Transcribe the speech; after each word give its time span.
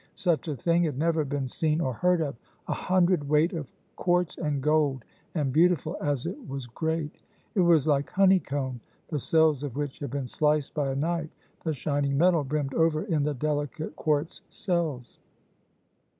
Such 0.15 0.47
a 0.47 0.55
thing 0.55 0.81
had 0.85 0.97
never 0.97 1.23
been 1.23 1.47
seen 1.47 1.79
or 1.79 1.93
heard 1.93 2.21
of 2.21 2.35
a 2.67 2.73
hundred 2.73 3.29
weight 3.29 3.53
of 3.53 3.71
quartz 3.95 4.35
and 4.35 4.59
gold, 4.59 5.05
and 5.35 5.53
beautiful 5.53 5.95
as 6.01 6.25
it 6.25 6.49
was 6.49 6.65
great. 6.65 7.11
It 7.53 7.59
was 7.59 7.85
like 7.85 8.09
honeycomb, 8.09 8.81
the 9.09 9.19
cells 9.19 9.61
of 9.61 9.75
which 9.75 9.99
had 9.99 10.09
been 10.09 10.25
sliced 10.25 10.73
by 10.73 10.89
a 10.89 10.95
knife; 10.95 11.29
the 11.63 11.73
shining 11.73 12.17
metal 12.17 12.43
brimmed 12.43 12.73
over 12.73 13.03
in 13.03 13.21
the 13.25 13.35
delicate 13.35 13.95
quartz 13.95 14.41
cells. 14.49 15.19